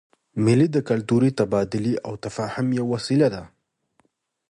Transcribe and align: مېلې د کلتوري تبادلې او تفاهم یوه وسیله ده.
مېلې 0.43 0.67
د 0.71 0.77
کلتوري 0.89 1.31
تبادلې 1.39 1.93
او 2.05 2.13
تفاهم 2.25 2.67
یوه 2.79 2.89
وسیله 2.95 3.27
ده. 3.35 3.43